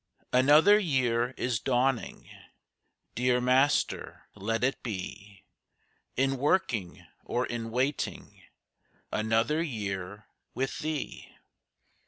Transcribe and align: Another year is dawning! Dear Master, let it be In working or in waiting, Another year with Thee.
Another 0.33 0.79
year 0.79 1.35
is 1.37 1.59
dawning! 1.59 2.27
Dear 3.13 3.39
Master, 3.39 4.27
let 4.33 4.63
it 4.63 4.81
be 4.81 5.43
In 6.17 6.37
working 6.39 7.05
or 7.23 7.45
in 7.45 7.69
waiting, 7.69 8.41
Another 9.11 9.61
year 9.61 10.25
with 10.55 10.79
Thee. 10.79 11.31